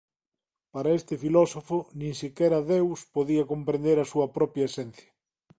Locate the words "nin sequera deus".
1.99-2.99